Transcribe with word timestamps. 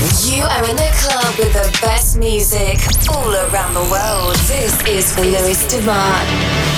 You 0.00 0.44
are 0.44 0.64
in 0.64 0.76
the 0.76 0.90
club 0.96 1.36
with 1.36 1.52
the 1.52 1.78
best 1.82 2.16
music 2.16 2.80
all 3.10 3.34
around 3.34 3.74
the 3.74 3.86
world. 3.90 4.34
This 4.46 4.72
is 4.86 5.12
Luisdemark. 5.16 6.69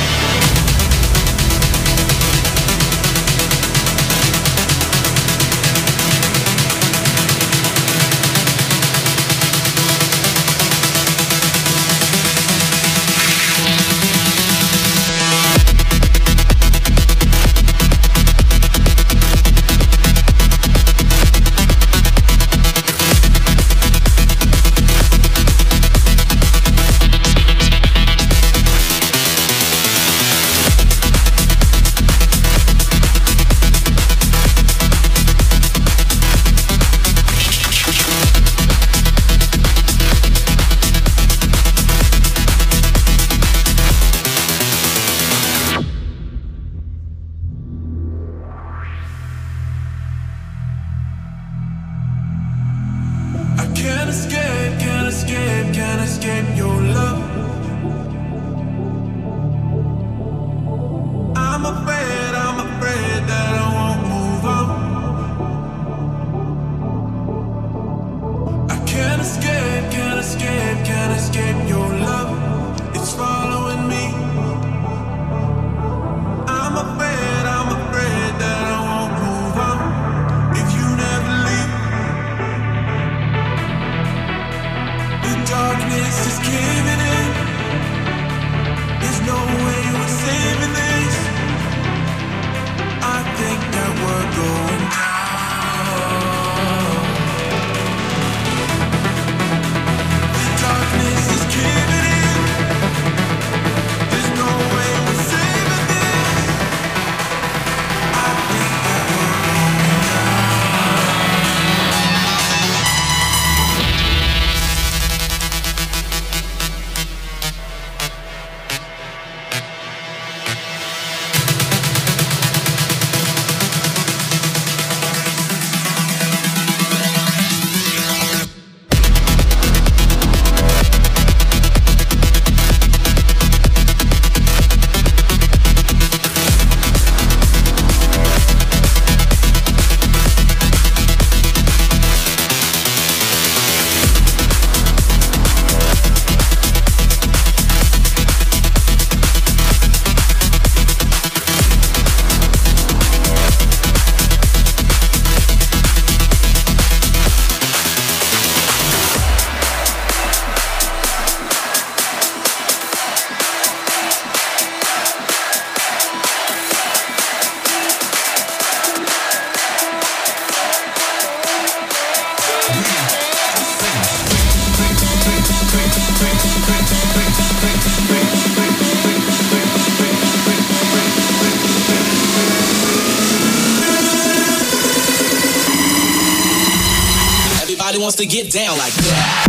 Get 188.33 188.51
down 188.51 188.79
like 188.79 188.95
that. 188.95 189.49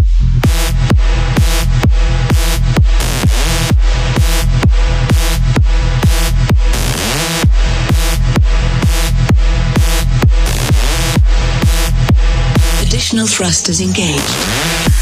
Additional 12.82 13.26
thrusters 13.26 13.80
engaged. 13.80 14.93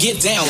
Get 0.00 0.18
down 0.18 0.49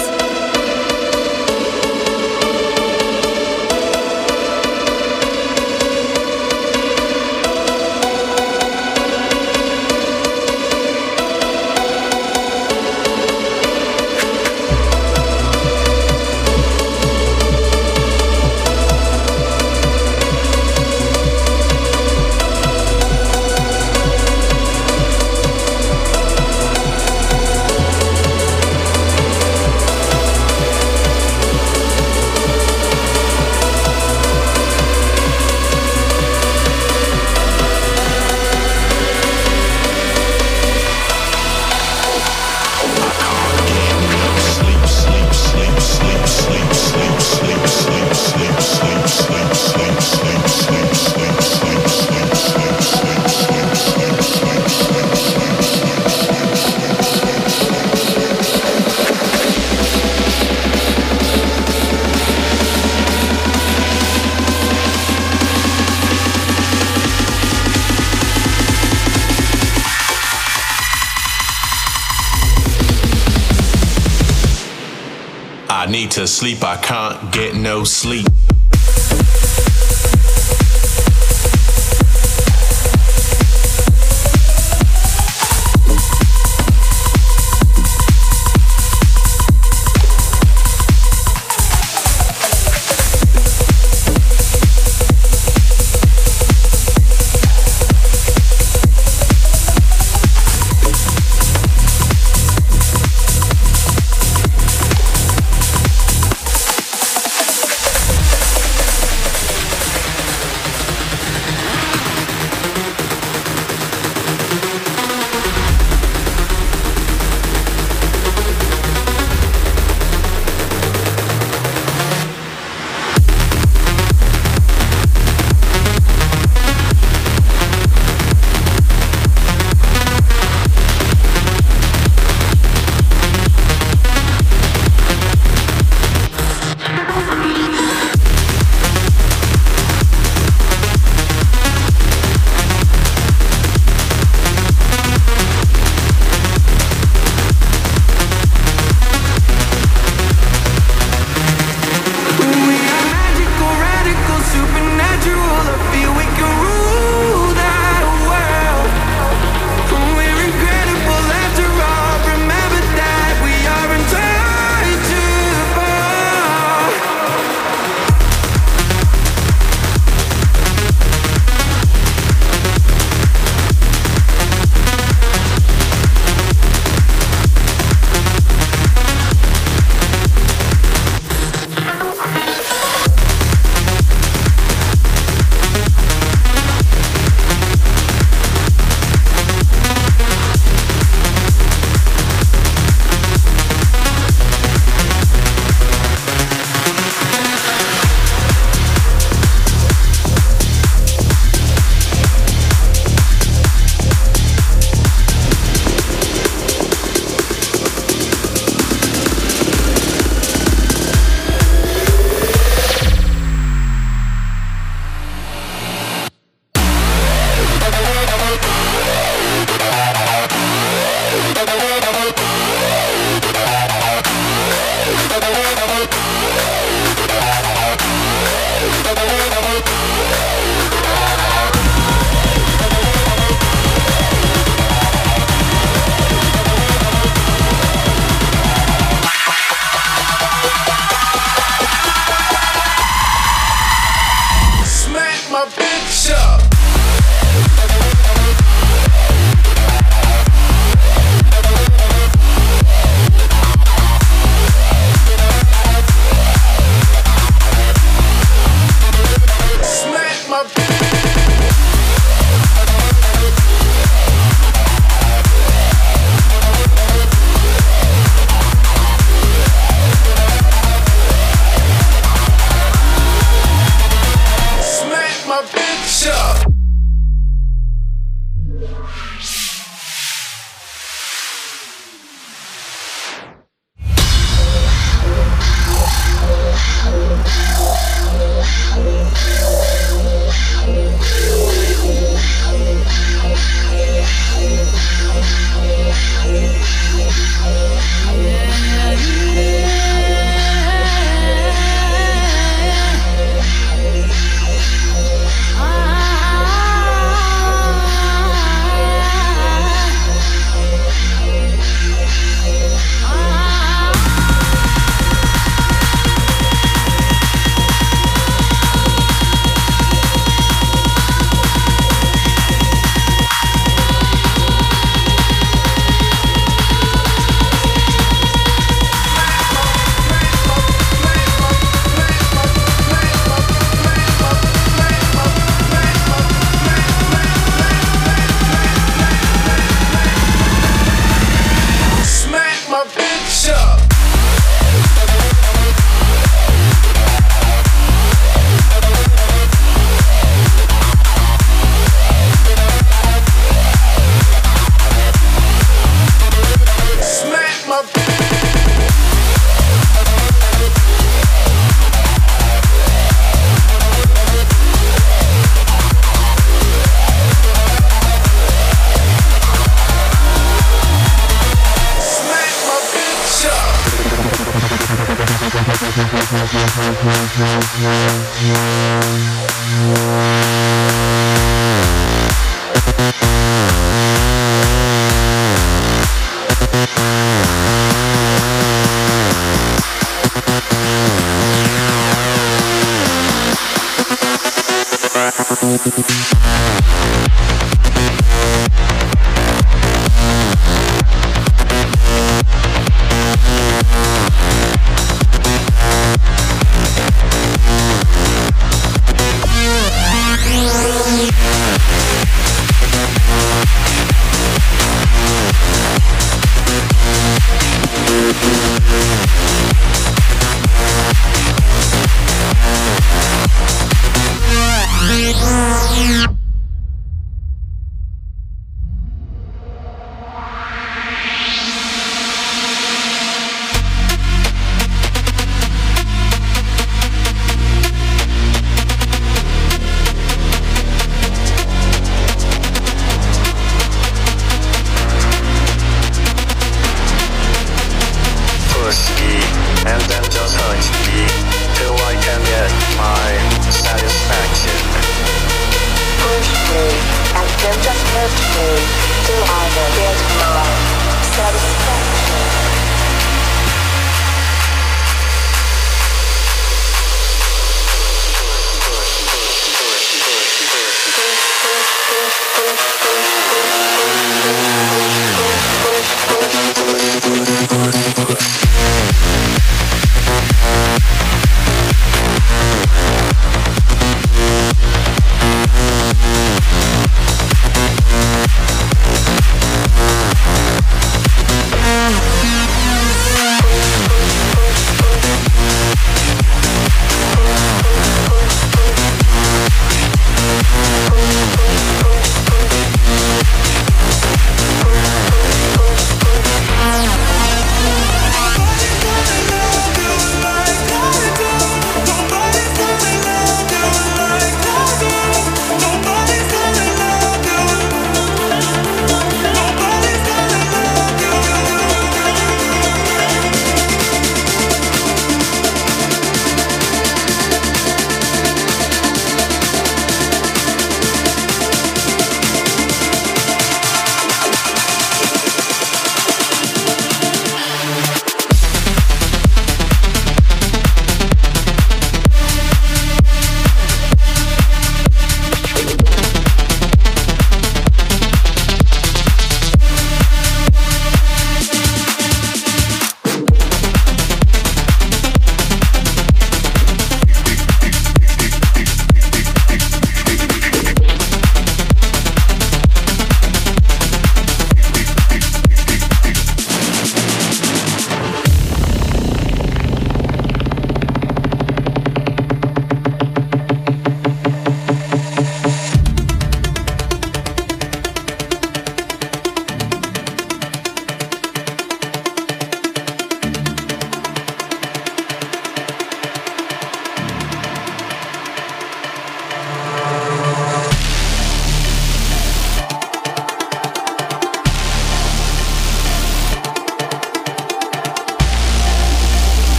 Can't 76.81 77.31
get 77.31 77.55
no 77.55 77.83
sleep. 77.83 78.27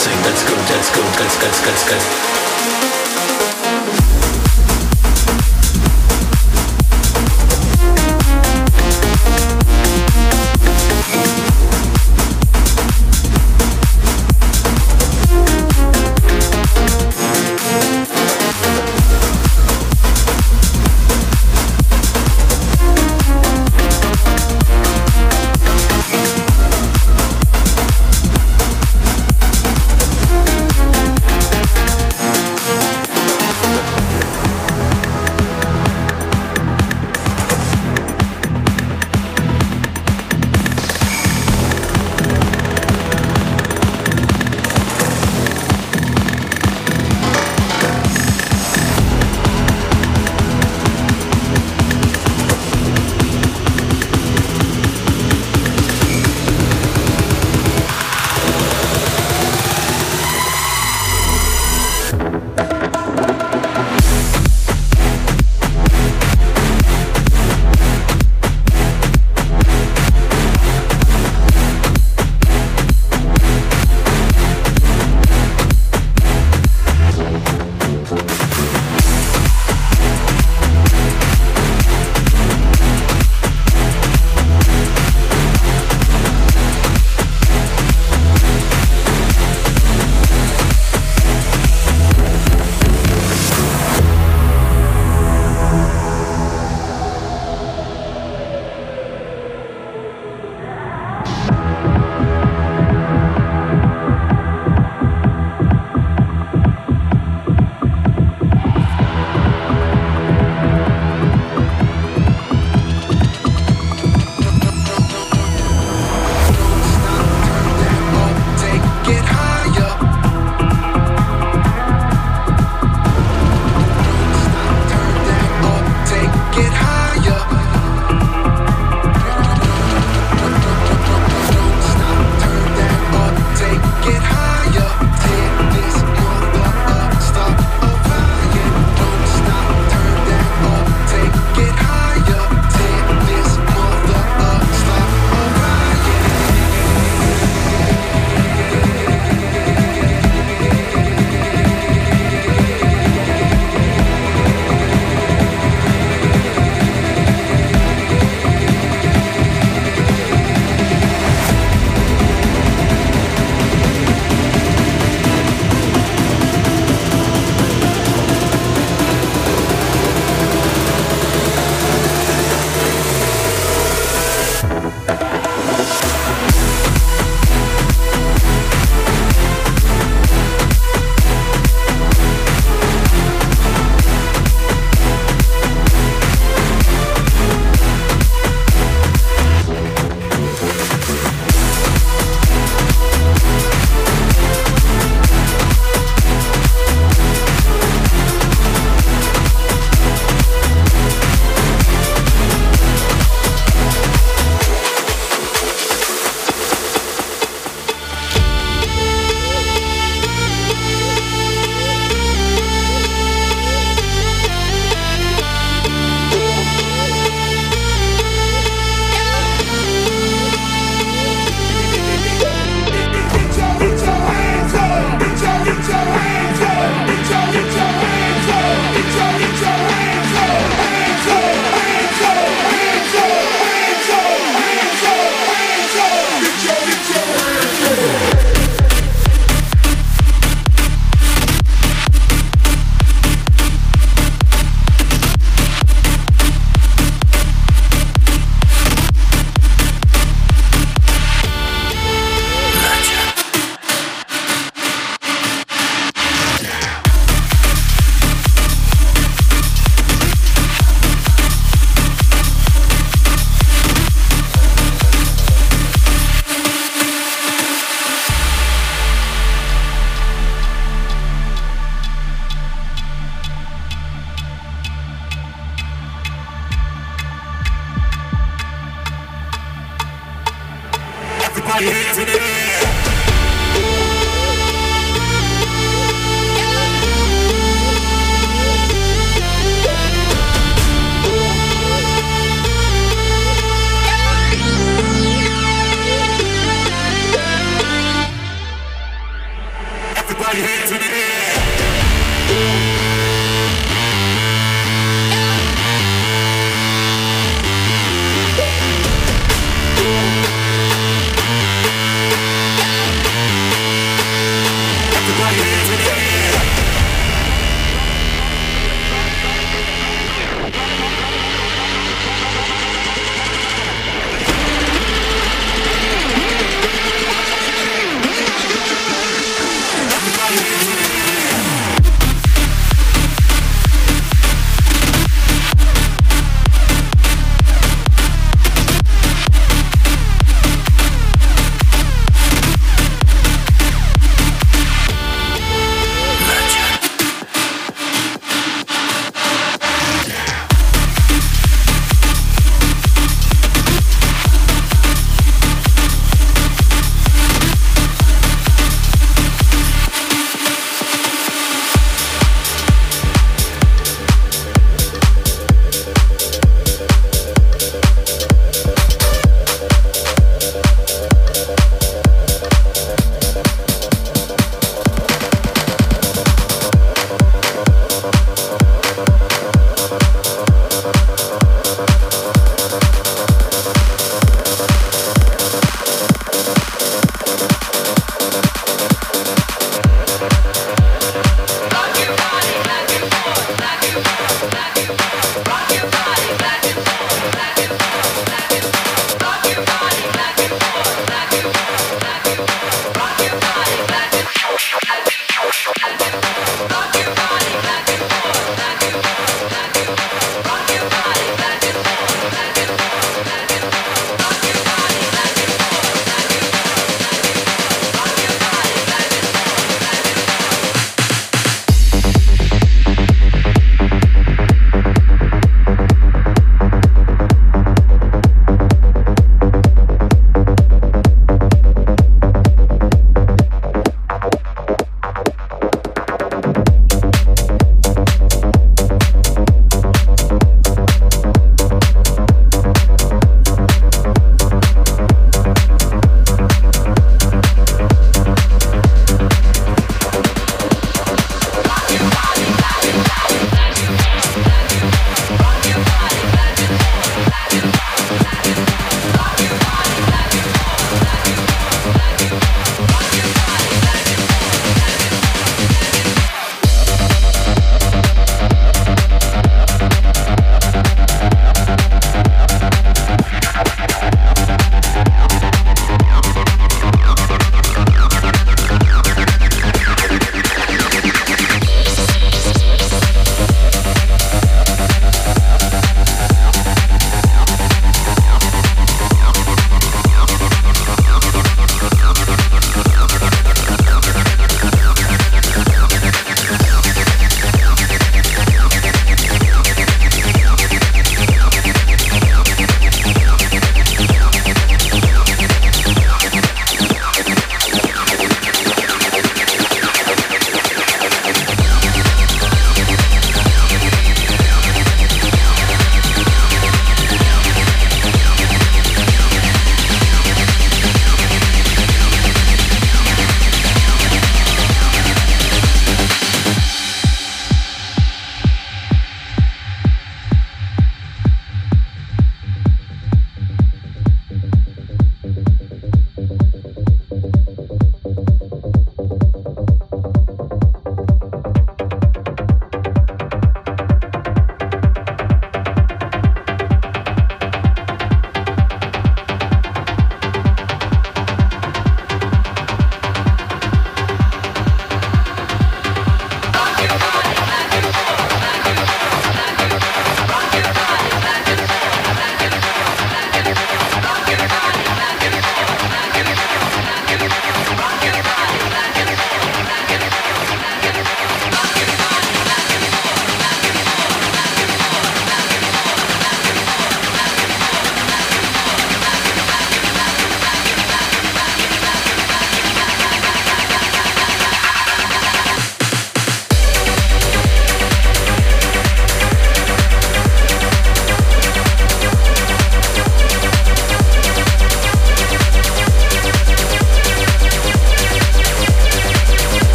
dancing. 0.00 0.22
Let's 0.22 0.42
go, 0.44 0.54
let's 0.54 0.90
go, 0.90 1.02
let's, 1.02 1.42
let's, 1.42 1.66
let's, 1.66 1.90
let's. 1.90 3.09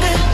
Sound 0.00 0.33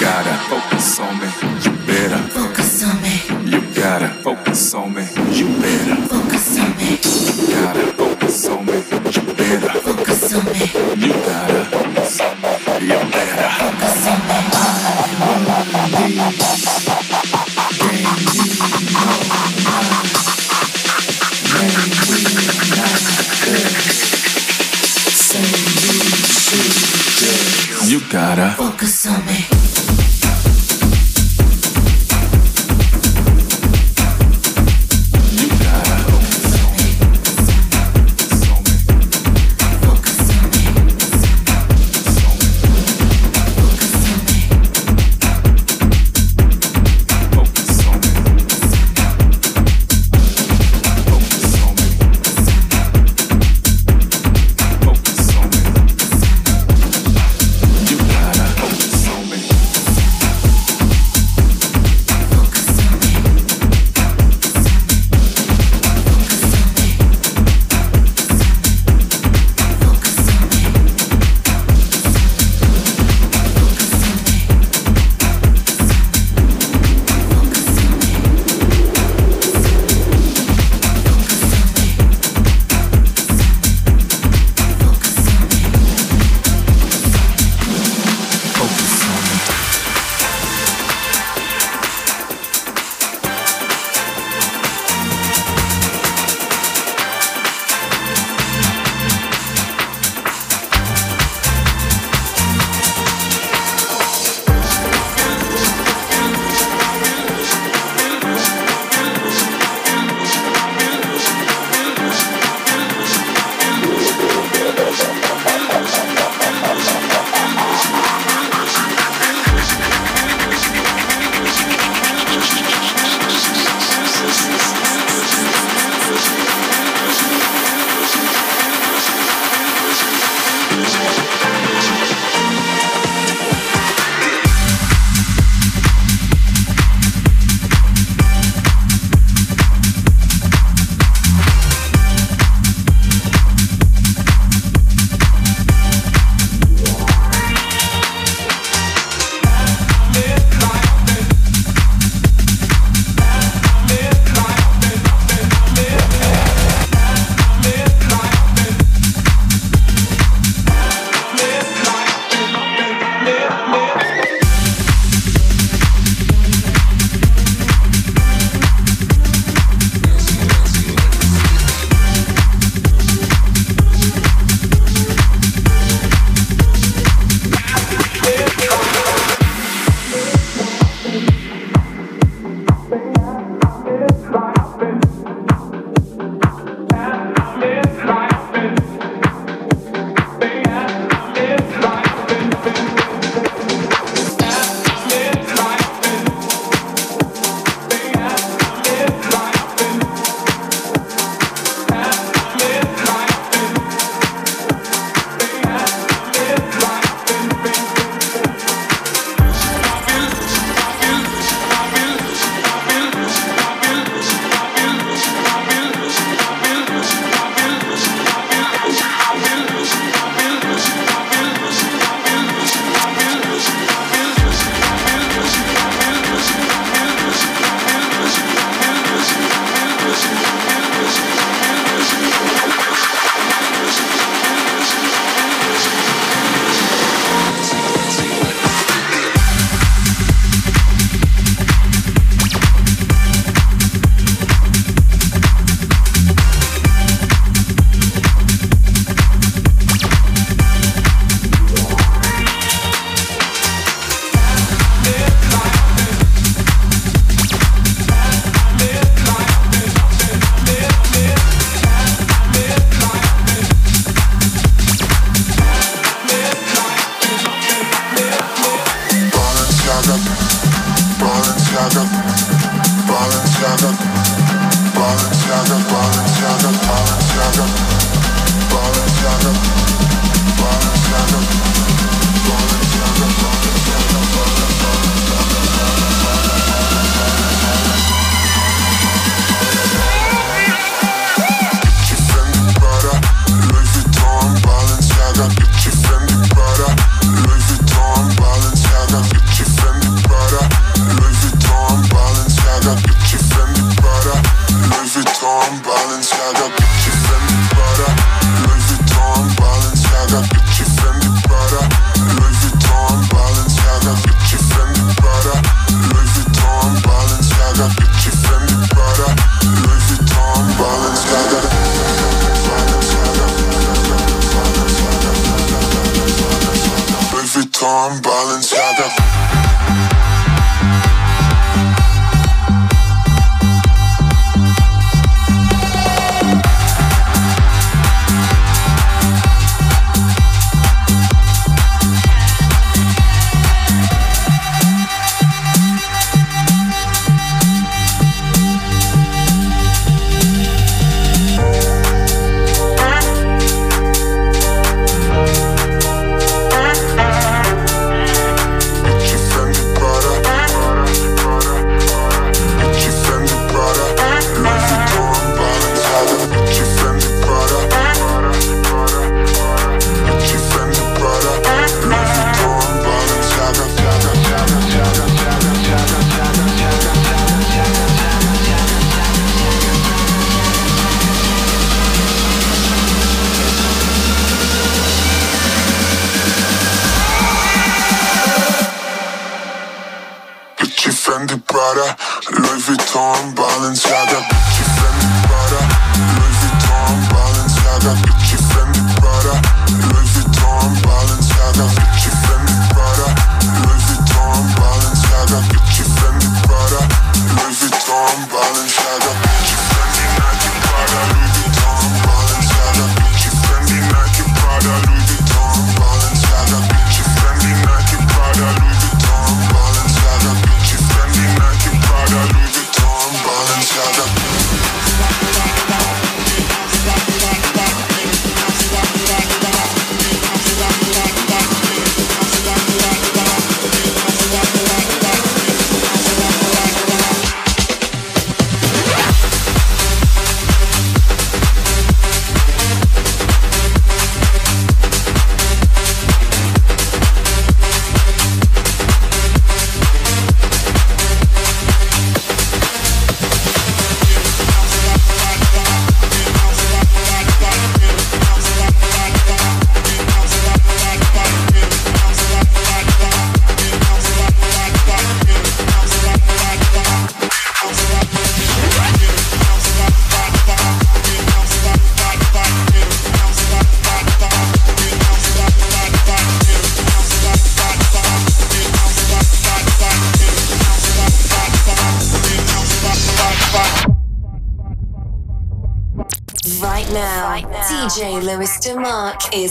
gotta 0.00 0.36
focus 0.48 0.98
on 1.00 1.18
me. 1.20 1.28
You 1.64 1.86
better 1.86 2.18
focus 2.28 2.84
on 2.84 3.00
me. 3.02 3.50
You 3.50 3.60
gotta 3.74 4.08
focus 4.22 4.74
on 4.74 4.94
me. 4.94 5.13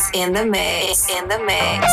Is 0.04 0.10
in 0.14 0.34
the 0.34 0.46
mix. 0.46 1.10
In 1.10 1.28
the 1.28 1.40
mix. 1.40 1.86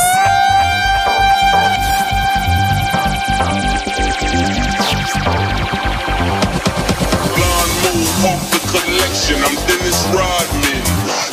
Collection. 8.70 9.42
I'm 9.42 9.56
Dennis 9.66 10.06
Rodman. 10.14 10.82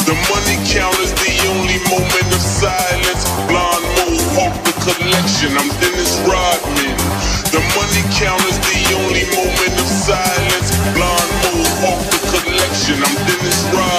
The 0.10 0.18
money 0.34 0.58
count 0.66 0.98
is 1.06 1.14
the 1.14 1.36
only 1.54 1.78
moment 1.86 2.34
of 2.34 2.42
silence. 2.42 3.30
Blonde 3.46 3.86
off 4.42 4.58
the 4.66 4.74
collection. 4.82 5.54
I'm 5.54 5.70
Dennis 5.78 6.18
Rodman. 6.26 6.98
The 7.54 7.62
money 7.78 8.04
count 8.18 8.42
is 8.50 8.58
the 8.58 8.80
only 8.98 9.26
moment 9.38 9.76
of 9.78 9.88
silence. 9.88 10.74
Blonde 10.98 11.34
off 11.86 12.02
the 12.10 12.20
collection. 12.34 12.98
I'm 13.04 13.16
Dennis 13.28 13.62
Rodman. 13.66 13.97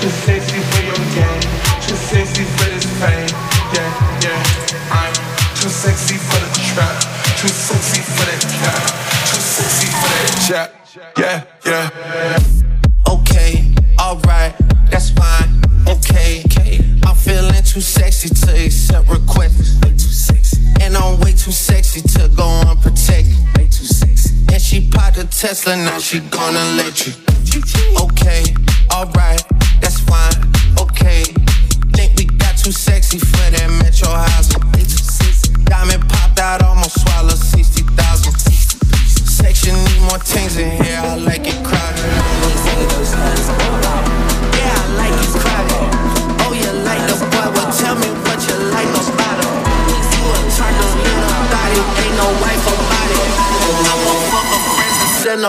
Too 0.00 0.08
sexy 0.08 0.60
for 0.60 0.82
your 0.82 0.96
game. 1.12 1.42
Too 1.86 1.94
sexy 1.94 2.44
for 2.44 2.70
this 2.72 2.86
pain. 2.98 3.28
Yeah, 3.74 4.24
yeah. 4.24 4.40
I'm 4.90 5.12
too 5.60 5.68
sexy 5.68 6.16
for 6.16 6.40
the 6.40 6.48
trap. 6.72 6.96
Too 7.36 7.48
sexy 7.48 8.00
for 8.00 8.24
that 8.24 8.40
cat. 8.40 8.80
Too 9.28 9.40
sexy 9.40 9.88
for 9.92 10.08
that 10.16 10.32
chat. 10.48 10.68
Yeah, 11.18 11.44
yeah. 11.66 13.12
Okay, 13.12 13.74
alright, 14.00 14.54
that's 14.90 15.10
fine. 15.10 15.60
Okay, 15.86 16.44
I'm 17.04 17.14
feeling 17.14 17.62
too 17.62 17.82
sexy 17.82 18.30
to 18.30 18.64
accept 18.64 19.06
requests. 19.06 19.76
And 20.80 20.96
I'm 20.96 21.20
way 21.20 21.32
too 21.32 21.52
sexy 21.52 22.00
to 22.00 22.28
go 22.28 22.48
unprotected. 22.66 23.36
And 24.50 24.62
she 24.62 24.88
popped 24.90 25.18
a 25.18 25.26
Tesla, 25.26 25.76
now 25.76 25.98
she 25.98 26.20
gonna 26.20 26.64
let 26.76 27.06
you. 27.06 27.12
Okay, 28.00 28.44
alright 28.94 29.49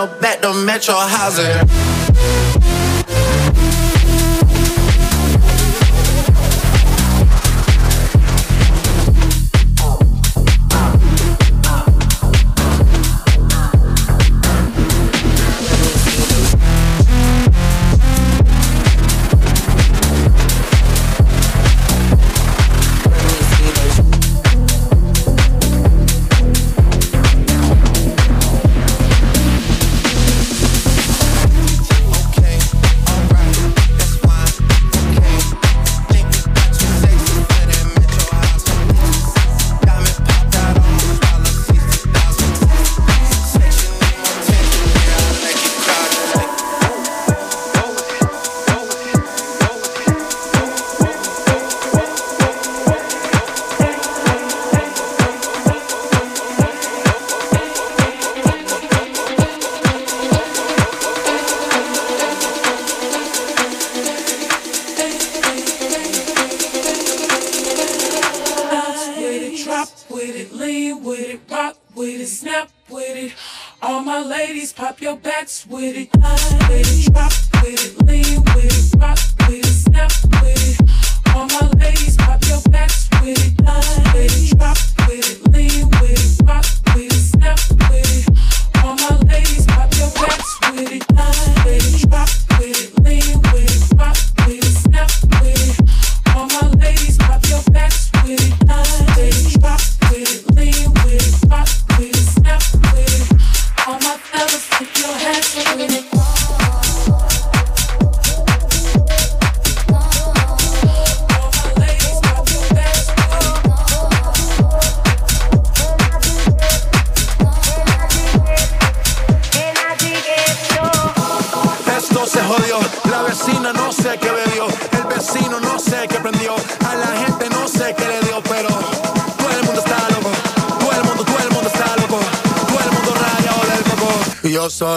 back 0.06 0.40
to 0.40 0.52
metro 0.52 0.94
housing. 0.94 1.91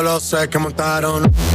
los 0.06 0.22
sé 0.22 0.48
que 0.48 0.60
montaron. 0.60 1.55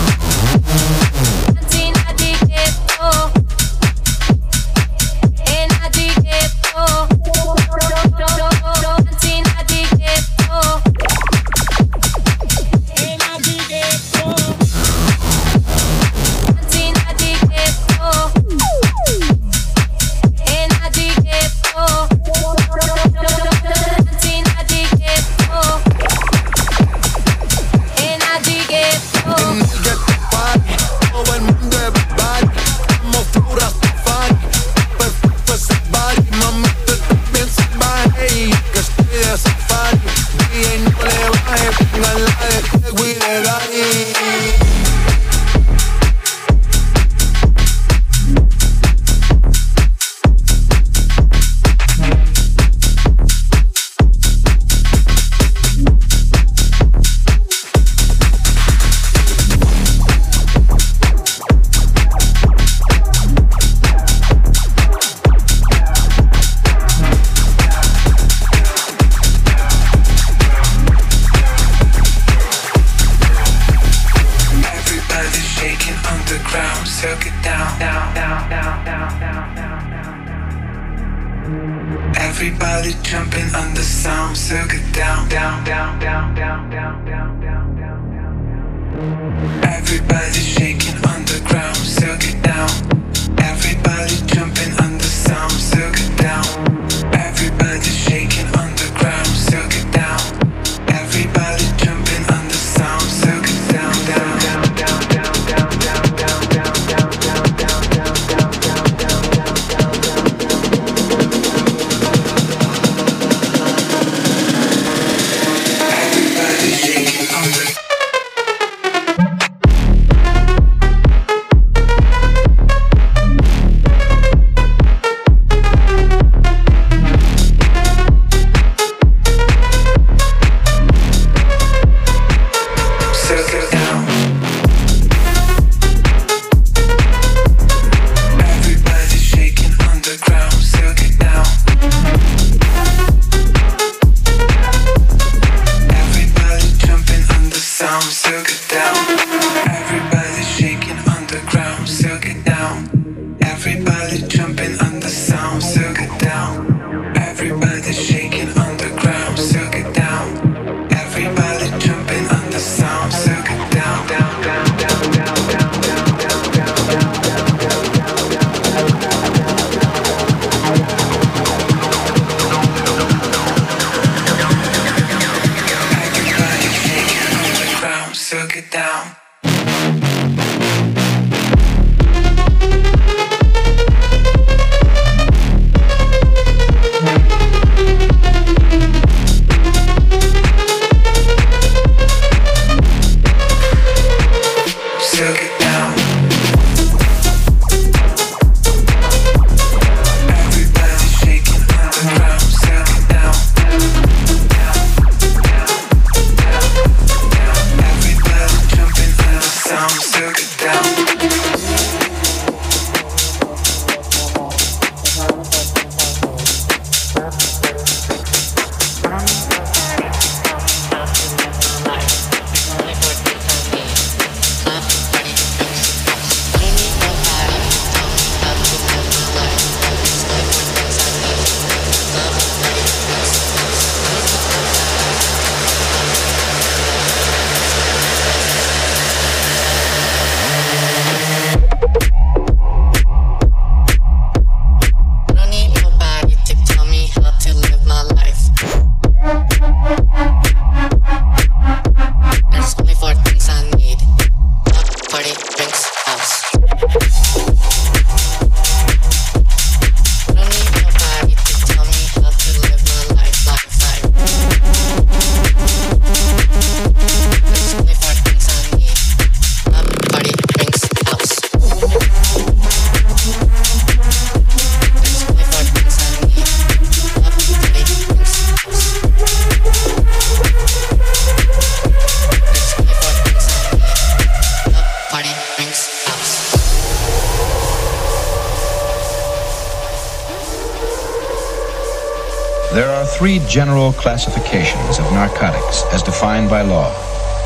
general 293.51 293.91
classifications 293.91 294.97
of 294.97 295.03
narcotics 295.11 295.83
as 295.91 296.01
defined 296.01 296.49
by 296.49 296.61
law 296.61 296.89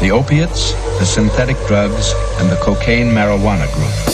the 0.02 0.12
opiates, 0.12 0.74
the 1.00 1.06
synthetic 1.06 1.58
drugs, 1.66 2.14
and 2.38 2.48
the 2.50 2.58
cocaine 2.58 3.08
marijuana 3.08 3.66
group. 3.74 4.05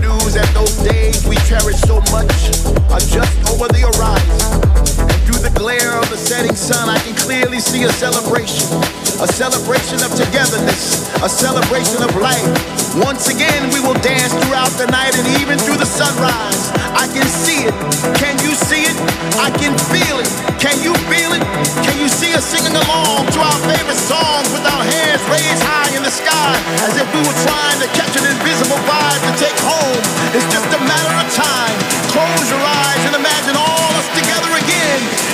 News 0.00 0.34
that 0.34 0.48
those 0.54 0.76
days 0.80 1.26
we 1.26 1.36
cherish 1.48 1.80
so 1.84 2.00
much 2.14 2.32
are 2.88 3.02
just 3.02 3.34
over 3.52 3.68
the 3.68 3.84
horizon. 3.84 4.38
And 5.08 5.18
through 5.26 5.42
the 5.44 5.52
glare 5.52 5.98
of 5.98 6.08
the 6.08 6.16
setting 6.16 6.54
sun, 6.54 6.88
I 6.88 6.98
can 7.00 7.14
clearly 7.16 7.60
see 7.60 7.84
a 7.84 7.92
celebration. 7.92 8.68
A 9.20 9.28
celebration 9.28 10.02
of 10.02 10.10
togetherness, 10.14 11.06
a 11.22 11.28
celebration 11.28 12.02
of 12.02 12.10
life. 12.16 12.42
Once 12.96 13.28
again, 13.28 13.70
we 13.72 13.80
will 13.80 13.98
dance 14.00 14.32
throughout 14.32 14.72
the 14.80 14.86
night 14.90 15.14
and 15.14 15.26
even 15.40 15.58
through 15.58 15.76
the 15.76 15.86
sunrise. 15.86 16.81
I 16.92 17.08
can 17.08 17.24
see 17.24 17.64
it. 17.64 17.74
Can 18.20 18.36
you 18.44 18.52
see 18.52 18.84
it? 18.84 18.96
I 19.40 19.48
can 19.50 19.72
feel 19.88 20.20
it. 20.20 20.28
Can 20.60 20.76
you 20.84 20.92
feel 21.08 21.32
it? 21.32 21.42
Can 21.82 21.96
you 21.98 22.08
see 22.08 22.32
us 22.36 22.44
singing 22.44 22.76
along 22.76 23.32
to 23.32 23.40
our 23.40 23.58
favorite 23.64 23.98
songs 23.98 24.48
with 24.52 24.64
our 24.68 24.84
hands 24.84 25.22
raised 25.32 25.64
high 25.64 25.88
in 25.96 26.02
the 26.04 26.12
sky 26.12 26.54
as 26.84 26.94
if 27.00 27.08
we 27.16 27.20
were 27.24 27.38
trying 27.48 27.78
to 27.80 27.88
catch 27.96 28.12
an 28.20 28.28
invisible 28.28 28.80
vibe 28.84 29.22
to 29.24 29.32
take 29.40 29.58
home? 29.64 30.02
It's 30.36 30.48
just 30.52 30.68
a 30.68 30.80
matter 30.84 31.14
of 31.16 31.26
time. 31.32 31.76
Close 32.12 32.46
your 32.52 32.60
eyes 32.60 33.02
and 33.08 33.16
imagine 33.16 33.56
all 33.56 33.92
us 33.96 34.08
together 34.12 34.52
again. 34.60 35.31